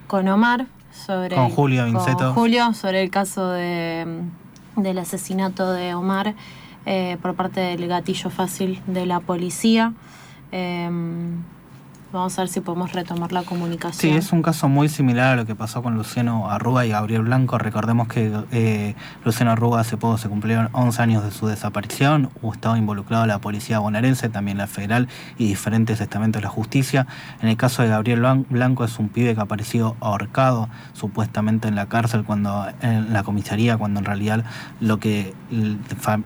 con 0.07 0.27
Omar 0.27 0.65
sobre. 0.91 1.35
Con 1.35 1.49
Julio 1.51 1.85
Vinceto. 1.85 2.17
Con 2.17 2.33
Julio 2.33 2.73
sobre 2.73 3.03
el 3.03 3.11
caso 3.11 3.51
de, 3.51 4.23
del 4.75 4.97
asesinato 4.97 5.71
de 5.71 5.93
Omar. 5.93 6.33
Eh, 6.85 7.17
por 7.21 7.33
parte 7.33 7.61
del 7.61 7.87
gatillo 7.87 8.29
fácil 8.29 8.79
de 8.85 9.05
la 9.05 9.19
policía. 9.19 9.93
Em, 10.51 11.41
Vamos 12.15 12.39
a 12.39 12.43
ver 12.43 12.49
si 12.49 12.61
podemos 12.61 12.93
retomar 12.93 13.33
la 13.33 13.43
comunicación. 13.43 13.99
Sí, 13.99 14.17
es 14.17 14.31
un 14.31 14.41
caso 14.41 14.69
muy 14.69 14.87
similar 14.87 15.33
a 15.33 15.35
lo 15.35 15.45
que 15.45 15.53
pasó 15.53 15.83
con 15.83 15.95
Luciano 15.95 16.49
Arruga 16.49 16.85
y 16.85 16.89
Gabriel 16.91 17.23
Blanco. 17.23 17.57
Recordemos 17.57 18.07
que 18.07 18.31
eh, 18.53 18.95
Luciano 19.25 19.51
Arruga 19.51 19.81
hace 19.81 19.97
poco 19.97 20.17
se 20.17 20.29
cumplieron 20.29 20.69
11 20.71 21.01
años 21.01 21.23
de 21.25 21.31
su 21.31 21.47
desaparición. 21.47 22.29
Estaba 22.53 22.77
involucrado 22.77 23.25
la 23.25 23.39
policía 23.39 23.79
bonaerense, 23.79 24.29
también 24.29 24.57
la 24.57 24.67
federal 24.67 25.09
y 25.37 25.45
diferentes 25.45 25.99
estamentos 25.99 26.41
de 26.41 26.45
la 26.45 26.49
justicia. 26.49 27.05
En 27.41 27.49
el 27.49 27.57
caso 27.57 27.83
de 27.83 27.89
Gabriel 27.89 28.45
Blanco 28.49 28.85
es 28.85 28.97
un 28.97 29.09
pibe 29.09 29.35
que 29.35 29.41
apareció 29.41 29.97
ahorcado 29.99 30.69
supuestamente 30.93 31.67
en 31.67 31.75
la 31.75 31.87
cárcel 31.87 32.23
cuando 32.23 32.65
en 32.81 33.11
la 33.11 33.23
comisaría, 33.23 33.75
cuando 33.75 33.99
en 33.99 34.05
realidad 34.05 34.45
lo 34.79 35.01
que 35.01 35.33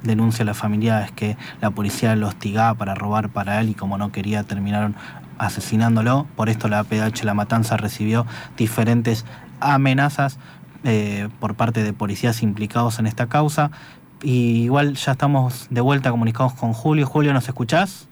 denuncia 0.03 0.46
la 0.46 0.53
familia 0.53 1.03
es 1.03 1.12
que 1.12 1.36
la 1.62 1.72
policía 1.72 2.15
lo 2.15 2.27
hostigaba 2.27 2.75
para 2.75 2.93
robar 2.93 3.29
para 3.29 3.60
él 3.60 3.69
y 3.69 3.74
como 3.74 3.98
no 3.98 4.12
quería 4.12 4.43
terminaron 4.43 4.96
asesinándolo. 5.39 6.27
Por 6.36 6.50
esto 6.50 6.67
la 6.67 6.84
PH 6.84 7.24
La 7.24 7.34
Matanza 7.34 7.77
recibió 7.77 8.25
diferentes 8.58 9.25
amenazas 9.60 10.38
eh, 10.84 11.27
por 11.39 11.55
parte 11.55 11.84
de 11.84 11.93
policías 11.93 12.43
implicados 12.43 13.00
en 13.00 13.08
esta 13.08 13.27
causa. 13.27 13.72
Y 14.22 14.63
igual 14.63 14.96
ya 14.96 15.13
estamos 15.13 15.67
de 15.69 15.81
vuelta 15.81 16.12
comunicados 16.12 16.53
con 16.53 16.74
Julio. 16.74 17.08
Julio, 17.08 17.34
¿nos 17.34 17.48
escuchás? 17.48 18.08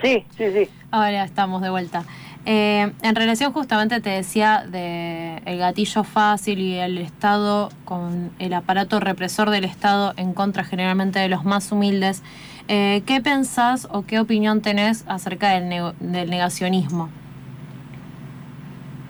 Sí, 0.00 0.24
sí, 0.36 0.44
sí. 0.52 0.68
Ahora 0.90 1.24
estamos 1.24 1.60
de 1.60 1.70
vuelta. 1.70 2.04
Eh, 2.46 2.92
en 3.02 3.14
relación 3.14 3.52
justamente 3.52 4.00
te 4.00 4.10
decía 4.10 4.64
de 4.66 5.42
el 5.44 5.58
gatillo 5.58 6.04
fácil 6.04 6.60
y 6.60 6.76
el 6.76 6.96
Estado 6.98 7.70
con 7.84 8.30
el 8.38 8.54
aparato 8.54 9.00
represor 9.00 9.50
del 9.50 9.64
Estado 9.64 10.14
en 10.16 10.32
contra 10.32 10.64
generalmente 10.64 11.18
de 11.18 11.28
los 11.28 11.44
más 11.44 11.72
humildes. 11.72 12.22
Eh, 12.68 13.02
¿Qué 13.06 13.22
pensás 13.22 13.88
o 13.90 14.04
qué 14.06 14.20
opinión 14.20 14.60
tenés 14.60 15.06
acerca 15.08 15.58
del, 15.58 15.94
negacionismo? 16.00 17.08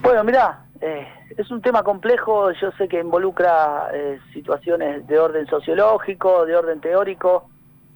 Bueno, 0.00 0.22
mira, 0.22 0.60
eh, 0.80 1.08
es 1.36 1.50
un 1.50 1.60
tema 1.60 1.82
complejo, 1.82 2.52
yo 2.52 2.70
sé 2.78 2.86
que 2.86 3.00
involucra 3.00 3.88
eh, 3.92 4.20
situaciones 4.32 5.04
de 5.08 5.18
orden 5.18 5.44
sociológico, 5.46 6.46
de 6.46 6.54
orden 6.54 6.80
teórico, 6.80 7.50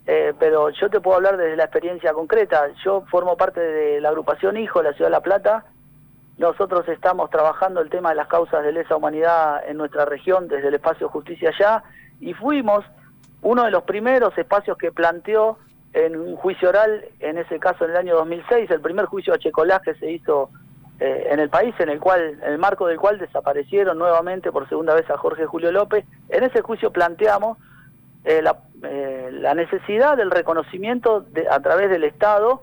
pero 0.04 0.70
yo 0.70 0.90
te 0.90 1.00
puedo 1.00 1.16
hablar 1.16 1.36
desde 1.36 1.54
la 1.56 1.62
experiencia 1.62 2.12
concreta. 2.12 2.66
Yo 2.84 3.04
formo 3.08 3.36
parte 3.36 3.60
de 3.60 4.00
la 4.00 4.08
agrupación 4.08 4.56
Hijo 4.56 4.80
de 4.80 4.90
la 4.90 4.96
Ciudad 4.96 5.10
de 5.10 5.12
La 5.12 5.20
Plata. 5.20 5.64
Nosotros 6.38 6.88
estamos 6.88 7.30
trabajando 7.30 7.80
el 7.80 7.88
tema 7.88 8.08
de 8.08 8.16
las 8.16 8.26
causas 8.26 8.64
de 8.64 8.72
lesa 8.72 8.96
humanidad 8.96 9.62
en 9.64 9.76
nuestra 9.76 10.04
región 10.04 10.48
desde 10.48 10.68
el 10.68 10.74
espacio 10.74 11.08
Justicia 11.08 11.50
Allá 11.50 11.84
y 12.18 12.34
fuimos 12.34 12.84
uno 13.42 13.64
de 13.64 13.70
los 13.70 13.82
primeros 13.82 14.36
espacios 14.38 14.78
que 14.78 14.92
planteó 14.92 15.58
en 15.92 16.16
un 16.16 16.36
juicio 16.36 16.70
oral, 16.70 17.04
en 17.20 17.38
ese 17.38 17.58
caso 17.58 17.84
en 17.84 17.90
el 17.90 17.96
año 17.96 18.14
2006, 18.16 18.70
el 18.70 18.80
primer 18.80 19.06
juicio 19.06 19.34
a 19.34 19.38
Checolás 19.38 19.82
que 19.82 19.94
se 19.94 20.10
hizo 20.10 20.50
eh, 21.00 21.28
en 21.30 21.40
el 21.40 21.50
país, 21.50 21.74
en 21.80 21.90
el 21.90 22.00
cual, 22.00 22.38
en 22.42 22.52
el 22.52 22.58
marco 22.58 22.86
del 22.86 22.98
cual 22.98 23.18
desaparecieron 23.18 23.98
nuevamente 23.98 24.52
por 24.52 24.68
segunda 24.68 24.94
vez 24.94 25.08
a 25.10 25.18
Jorge 25.18 25.44
Julio 25.44 25.72
López. 25.72 26.04
En 26.28 26.44
ese 26.44 26.62
juicio 26.62 26.92
planteamos 26.92 27.58
eh, 28.24 28.40
la, 28.40 28.56
eh, 28.84 29.28
la, 29.32 29.54
necesidad 29.54 30.16
del 30.16 30.30
reconocimiento 30.30 31.20
de, 31.20 31.48
a 31.50 31.60
través 31.60 31.90
del 31.90 32.04
Estado 32.04 32.62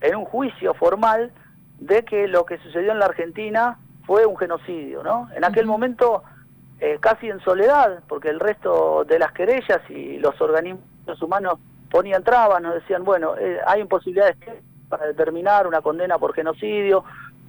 en 0.00 0.16
un 0.16 0.24
juicio 0.24 0.74
formal 0.74 1.30
de 1.78 2.04
que 2.04 2.26
lo 2.26 2.44
que 2.44 2.58
sucedió 2.58 2.92
en 2.92 2.98
la 2.98 3.06
Argentina 3.06 3.78
fue 4.04 4.26
un 4.26 4.36
genocidio, 4.36 5.02
¿no? 5.04 5.28
En 5.36 5.44
aquel 5.44 5.66
momento 5.66 6.24
eh, 6.80 6.98
casi 7.00 7.28
en 7.28 7.40
soledad, 7.40 8.00
porque 8.08 8.28
el 8.28 8.40
resto 8.40 9.04
de 9.04 9.18
las 9.18 9.32
querellas 9.32 9.80
y 9.88 10.18
los 10.18 10.40
organismos 10.40 11.20
humanos 11.20 11.58
ponían 11.90 12.22
trabas, 12.22 12.62
nos 12.62 12.74
decían, 12.74 13.04
bueno, 13.04 13.36
eh, 13.36 13.58
hay 13.66 13.80
imposibilidades 13.80 14.36
para 14.88 15.06
determinar 15.06 15.66
una 15.66 15.80
condena 15.80 16.18
por 16.18 16.34
genocidio, 16.34 17.04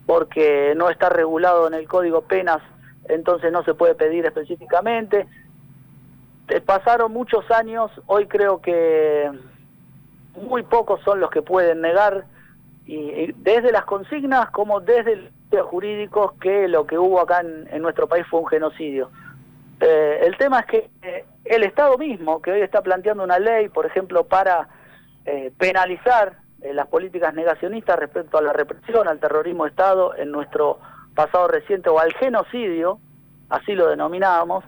porque 0.05 0.73
no 0.75 0.89
está 0.89 1.09
regulado 1.09 1.67
en 1.67 1.75
el 1.75 1.87
Código 1.87 2.21
Penas, 2.21 2.61
entonces 3.07 3.51
no 3.51 3.63
se 3.63 3.73
puede 3.75 3.95
pedir 3.95 4.25
específicamente. 4.25 5.27
Eh, 6.47 6.61
pasaron 6.61 7.11
muchos 7.13 7.49
años, 7.51 7.91
hoy 8.07 8.25
creo 8.27 8.61
que 8.61 9.29
muy 10.35 10.63
pocos 10.63 11.01
son 11.03 11.19
los 11.19 11.29
que 11.29 11.41
pueden 11.41 11.81
negar, 11.81 12.25
y, 12.85 13.31
desde 13.33 13.71
las 13.71 13.85
consignas 13.85 14.49
como 14.49 14.79
desde 14.79 15.13
el 15.13 15.31
jurídicos 15.57 16.33
que 16.33 16.67
lo 16.67 16.85
que 16.85 16.97
hubo 16.97 17.19
acá 17.19 17.41
en, 17.41 17.81
nuestro 17.81 18.07
país 18.07 18.25
fue 18.29 18.39
un 18.39 18.47
genocidio. 18.47 19.09
Eh, 19.79 20.19
el 20.25 20.37
tema 20.37 20.61
es 20.61 20.65
que 20.65 20.89
eh, 21.01 21.25
el 21.45 21.63
Estado 21.63 21.97
mismo, 21.97 22.41
que 22.41 22.51
hoy 22.51 22.61
está 22.61 22.81
planteando 22.81 23.23
una 23.23 23.39
ley, 23.39 23.69
por 23.69 23.85
ejemplo, 23.85 24.25
para 24.25 24.67
eh, 25.25 25.51
penalizar 25.57 26.37
las 26.59 26.87
políticas 26.87 27.33
negacionistas 27.33 27.97
respecto 27.97 28.37
a 28.37 28.41
la 28.41 28.51
represión, 28.51 29.07
al 29.07 29.19
terrorismo 29.19 29.63
de 29.63 29.69
Estado 29.69 30.13
en 30.17 30.29
nuestro 30.29 30.79
pasado 31.15 31.47
reciente 31.47 31.89
o 31.89 31.99
al 31.99 32.11
genocidio, 32.15 32.99
así 33.47 33.75
lo 33.75 33.87
denominábamos, 33.87 34.65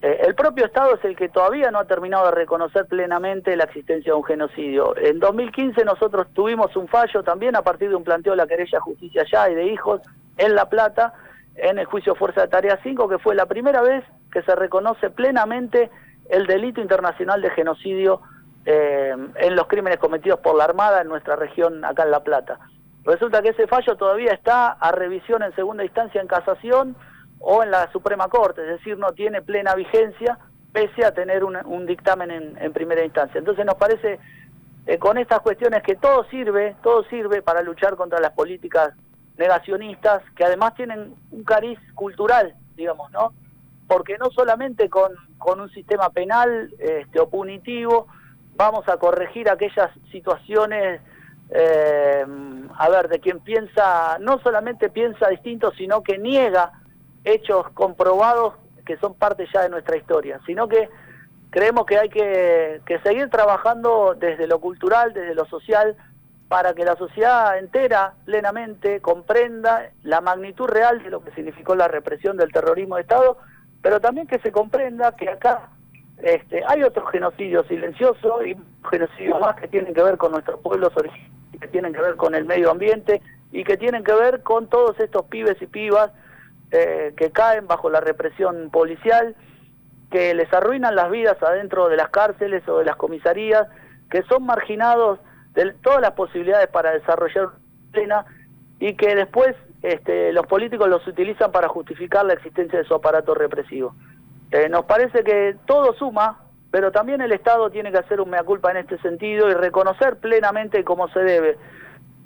el 0.00 0.34
propio 0.34 0.64
Estado 0.64 0.94
es 0.94 1.04
el 1.04 1.14
que 1.14 1.28
todavía 1.28 1.70
no 1.70 1.78
ha 1.78 1.84
terminado 1.84 2.24
de 2.24 2.30
reconocer 2.30 2.86
plenamente 2.86 3.54
la 3.54 3.64
existencia 3.64 4.12
de 4.12 4.16
un 4.16 4.24
genocidio. 4.24 4.96
En 4.96 5.20
2015 5.20 5.84
nosotros 5.84 6.26
tuvimos 6.32 6.74
un 6.74 6.88
fallo 6.88 7.22
también 7.22 7.54
a 7.54 7.60
partir 7.60 7.90
de 7.90 7.96
un 7.96 8.04
planteo 8.04 8.32
de 8.32 8.38
la 8.38 8.46
querella 8.46 8.80
Justicia 8.80 9.22
Ya 9.30 9.50
y 9.50 9.54
de 9.54 9.66
Hijos 9.66 10.00
en 10.38 10.54
La 10.54 10.70
Plata, 10.70 11.12
en 11.54 11.78
el 11.78 11.84
juicio 11.84 12.14
Fuerza 12.14 12.40
de 12.40 12.48
Tarea 12.48 12.78
5, 12.82 13.08
que 13.10 13.18
fue 13.18 13.34
la 13.34 13.44
primera 13.44 13.82
vez 13.82 14.02
que 14.36 14.42
se 14.42 14.54
reconoce 14.54 15.08
plenamente 15.08 15.90
el 16.28 16.46
delito 16.46 16.82
internacional 16.82 17.40
de 17.40 17.48
genocidio 17.52 18.20
eh, 18.66 19.16
en 19.36 19.56
los 19.56 19.66
crímenes 19.66 19.98
cometidos 19.98 20.40
por 20.40 20.56
la 20.56 20.64
Armada 20.64 21.00
en 21.00 21.08
nuestra 21.08 21.36
región 21.36 21.82
acá 21.86 22.02
en 22.02 22.10
La 22.10 22.22
Plata. 22.22 22.58
Resulta 23.04 23.40
que 23.40 23.48
ese 23.48 23.66
fallo 23.66 23.96
todavía 23.96 24.32
está 24.32 24.72
a 24.72 24.92
revisión 24.92 25.42
en 25.42 25.54
segunda 25.54 25.84
instancia 25.84 26.20
en 26.20 26.26
casación 26.26 26.96
o 27.38 27.62
en 27.62 27.70
la 27.70 27.90
Suprema 27.92 28.28
Corte, 28.28 28.60
es 28.60 28.78
decir, 28.78 28.98
no 28.98 29.12
tiene 29.12 29.40
plena 29.40 29.74
vigencia 29.74 30.38
pese 30.70 31.06
a 31.06 31.12
tener 31.12 31.42
un, 31.42 31.86
dictamen 31.86 32.58
en, 32.60 32.72
primera 32.74 33.02
instancia. 33.06 33.38
Entonces 33.38 33.64
nos 33.64 33.76
parece 33.76 34.18
eh, 34.84 34.98
con 34.98 35.16
estas 35.16 35.40
cuestiones 35.40 35.82
que 35.82 35.96
todo 35.96 36.24
sirve, 36.24 36.76
todo 36.82 37.04
sirve 37.04 37.40
para 37.40 37.62
luchar 37.62 37.96
contra 37.96 38.20
las 38.20 38.32
políticas 38.32 38.92
negacionistas 39.38 40.22
que 40.36 40.44
además 40.44 40.74
tienen 40.74 41.14
un 41.30 41.42
cariz 41.42 41.78
cultural, 41.94 42.54
digamos, 42.76 43.10
¿no? 43.12 43.32
Porque 43.86 44.18
no 44.18 44.30
solamente 44.30 44.88
con, 44.88 45.12
con 45.38 45.60
un 45.60 45.70
sistema 45.70 46.10
penal 46.10 46.70
este, 46.78 47.20
o 47.20 47.28
punitivo 47.28 48.08
vamos 48.56 48.88
a 48.88 48.96
corregir 48.96 49.50
aquellas 49.50 49.90
situaciones, 50.10 51.00
eh, 51.50 52.24
a 52.78 52.88
ver, 52.88 53.08
de 53.08 53.20
quien 53.20 53.40
piensa, 53.40 54.18
no 54.18 54.38
solamente 54.40 54.88
piensa 54.88 55.28
distinto, 55.28 55.72
sino 55.76 56.02
que 56.02 56.18
niega 56.18 56.72
hechos 57.24 57.68
comprobados 57.74 58.54
que 58.84 58.96
son 58.98 59.14
parte 59.14 59.46
ya 59.52 59.62
de 59.62 59.68
nuestra 59.68 59.96
historia, 59.96 60.40
sino 60.46 60.68
que 60.68 60.88
creemos 61.50 61.86
que 61.86 61.98
hay 61.98 62.08
que, 62.08 62.80
que 62.86 62.98
seguir 63.00 63.28
trabajando 63.28 64.14
desde 64.18 64.46
lo 64.46 64.60
cultural, 64.60 65.12
desde 65.12 65.34
lo 65.34 65.44
social, 65.46 65.96
para 66.48 66.74
que 66.74 66.84
la 66.84 66.96
sociedad 66.96 67.58
entera 67.58 68.14
plenamente 68.24 69.00
comprenda 69.00 69.90
la 70.04 70.20
magnitud 70.20 70.66
real 70.66 71.02
de 71.02 71.10
lo 71.10 71.22
que 71.22 71.32
significó 71.32 71.74
la 71.74 71.88
represión 71.88 72.36
del 72.36 72.52
terrorismo 72.52 72.96
de 72.96 73.02
Estado, 73.02 73.38
pero 73.86 74.00
también 74.00 74.26
que 74.26 74.40
se 74.40 74.50
comprenda 74.50 75.14
que 75.14 75.28
acá 75.28 75.68
este, 76.20 76.60
hay 76.66 76.82
otros 76.82 77.08
genocidios 77.12 77.68
silenciosos 77.68 78.44
y 78.44 78.56
genocidios 78.90 79.38
más 79.38 79.54
que 79.54 79.68
tienen 79.68 79.94
que 79.94 80.02
ver 80.02 80.16
con 80.16 80.32
nuestros 80.32 80.58
pueblos 80.58 80.90
originarios, 80.96 81.32
que 81.60 81.68
tienen 81.68 81.92
que 81.92 82.00
ver 82.00 82.16
con 82.16 82.34
el 82.34 82.46
medio 82.46 82.72
ambiente 82.72 83.22
y 83.52 83.62
que 83.62 83.76
tienen 83.76 84.02
que 84.02 84.12
ver 84.12 84.42
con 84.42 84.68
todos 84.68 84.98
estos 84.98 85.26
pibes 85.26 85.62
y 85.62 85.66
pibas 85.66 86.10
eh, 86.72 87.14
que 87.16 87.30
caen 87.30 87.68
bajo 87.68 87.88
la 87.88 88.00
represión 88.00 88.70
policial, 88.70 89.36
que 90.10 90.34
les 90.34 90.52
arruinan 90.52 90.96
las 90.96 91.08
vidas 91.08 91.40
adentro 91.40 91.88
de 91.88 91.96
las 91.96 92.08
cárceles 92.08 92.68
o 92.68 92.78
de 92.78 92.86
las 92.86 92.96
comisarías, 92.96 93.68
que 94.10 94.22
son 94.22 94.44
marginados 94.44 95.20
de 95.54 95.72
todas 95.74 96.00
las 96.00 96.14
posibilidades 96.14 96.66
para 96.70 96.90
desarrollar 96.90 97.50
plena 97.92 98.26
y 98.80 98.94
que 98.94 99.14
después 99.14 99.54
este, 99.82 100.32
los 100.32 100.46
políticos 100.46 100.88
los 100.88 101.06
utilizan 101.06 101.52
para 101.52 101.68
justificar 101.68 102.24
la 102.24 102.34
existencia 102.34 102.78
de 102.78 102.84
su 102.84 102.94
aparato 102.94 103.34
represivo. 103.34 103.94
Eh, 104.50 104.68
nos 104.68 104.84
parece 104.84 105.22
que 105.22 105.56
todo 105.66 105.94
suma, 105.94 106.40
pero 106.70 106.92
también 106.92 107.20
el 107.20 107.32
Estado 107.32 107.70
tiene 107.70 107.90
que 107.92 107.98
hacer 107.98 108.20
un 108.20 108.30
mea 108.30 108.42
culpa 108.42 108.70
en 108.70 108.78
este 108.78 108.98
sentido 108.98 109.48
y 109.48 109.54
reconocer 109.54 110.18
plenamente 110.18 110.84
cómo 110.84 111.08
se 111.08 111.20
debe. 111.20 111.56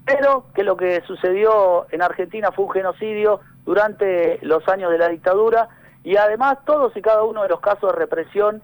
Pero 0.05 0.47
que 0.55 0.65
lo 0.65 0.77
que 0.77 1.03
sucedió 1.07 1.87
en 1.91 2.03
Argentina 2.03 2.51
fue 2.53 2.65
un 2.65 2.71
genocidio 2.73 3.41
durante 3.65 4.39
los 4.43 4.67
años 4.69 4.91
de 4.91 4.99
la 4.99 5.09
dictadura 5.09 5.69
y 6.03 6.17
además 6.17 6.59
todos 6.65 6.97
y 6.97 7.03
cada 7.03 7.23
uno 7.25 7.43
de 7.43 7.49
los 7.49 7.61
casos 7.61 7.93
de 7.93 7.99
represión 7.99 8.63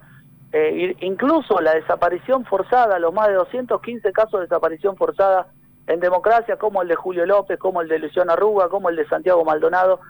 eh, 0.52 0.96
incluso 1.00 1.60
la 1.60 1.74
desaparición 1.74 2.44
forzada, 2.44 2.98
los 2.98 3.12
más 3.12 3.28
de 3.28 3.34
215 3.34 4.12
casos 4.12 4.40
de 4.40 4.46
desaparición 4.46 4.96
forzada 4.96 5.48
en 5.86 6.00
democracia, 6.00 6.56
como 6.56 6.82
el 6.82 6.88
de 6.88 6.96
Julio 6.96 7.26
López, 7.26 7.58
como 7.58 7.80
el 7.80 7.88
de 7.88 7.98
Luciano 7.98 8.32
Arruga, 8.32 8.68
como 8.68 8.88
el 8.88 8.96
de 8.96 9.06
Santiago 9.06 9.44
Maldonado, 9.44 10.00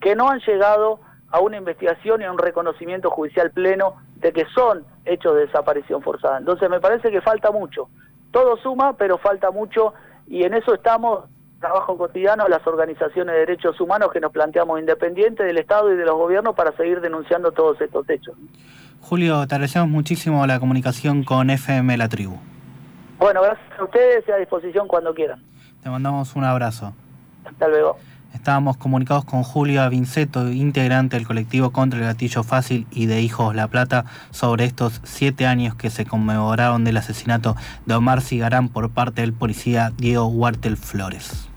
que 0.00 0.14
no 0.14 0.28
han 0.28 0.40
llegado 0.40 1.00
a 1.30 1.40
una 1.40 1.56
investigación 1.56 2.20
y 2.20 2.24
a 2.24 2.32
un 2.32 2.38
reconocimiento 2.38 3.10
judicial 3.10 3.50
pleno 3.50 3.96
de 4.16 4.32
que 4.32 4.44
son 4.54 4.84
hechos 5.04 5.34
de 5.34 5.46
desaparición 5.46 6.02
forzada. 6.02 6.38
Entonces 6.38 6.68
me 6.68 6.80
parece 6.80 7.10
que 7.10 7.20
falta 7.20 7.50
mucho. 7.50 7.88
Todo 8.30 8.56
suma, 8.58 8.96
pero 8.96 9.18
falta 9.18 9.50
mucho 9.50 9.94
y 10.26 10.44
en 10.44 10.54
eso 10.54 10.74
estamos 10.74 11.24
trabajo 11.60 11.96
cotidiano 11.96 12.46
las 12.48 12.66
organizaciones 12.66 13.34
de 13.34 13.40
derechos 13.40 13.80
humanos 13.80 14.10
que 14.12 14.20
nos 14.20 14.32
planteamos 14.32 14.80
independientes 14.80 15.46
del 15.46 15.58
Estado 15.58 15.92
y 15.92 15.96
de 15.96 16.04
los 16.04 16.16
gobiernos 16.16 16.54
para 16.54 16.72
seguir 16.76 17.00
denunciando 17.00 17.52
todos 17.52 17.80
estos 17.80 18.08
hechos. 18.10 18.34
Julio, 19.00 19.46
te 19.46 19.54
agradecemos 19.54 19.88
muchísimo 19.88 20.46
la 20.46 20.60
comunicación 20.60 21.24
con 21.24 21.50
FM 21.50 21.96
La 21.96 22.08
Tribu. 22.08 22.38
Bueno, 23.22 23.40
gracias 23.40 23.78
a 23.78 23.84
ustedes 23.84 24.24
y 24.26 24.32
a 24.32 24.36
disposición 24.36 24.88
cuando 24.88 25.14
quieran. 25.14 25.40
Te 25.80 25.88
mandamos 25.88 26.34
un 26.34 26.42
abrazo. 26.42 26.92
Hasta 27.44 27.68
luego. 27.68 27.96
Estábamos 28.34 28.76
comunicados 28.76 29.24
con 29.24 29.44
Julio 29.44 29.88
Vinceto, 29.88 30.50
integrante 30.50 31.14
del 31.14 31.24
colectivo 31.24 31.70
contra 31.70 32.00
el 32.00 32.04
gatillo 32.04 32.42
fácil 32.42 32.84
y 32.90 33.06
de 33.06 33.20
Hijos 33.20 33.54
La 33.54 33.68
Plata, 33.68 34.06
sobre 34.32 34.64
estos 34.64 35.00
siete 35.04 35.46
años 35.46 35.76
que 35.76 35.88
se 35.88 36.04
conmemoraron 36.04 36.82
del 36.82 36.96
asesinato 36.96 37.54
de 37.86 37.94
Omar 37.94 38.22
Cigarán 38.22 38.68
por 38.68 38.90
parte 38.90 39.20
del 39.20 39.32
policía 39.32 39.92
Diego 39.96 40.26
Huartel 40.26 40.76
Flores. 40.76 41.48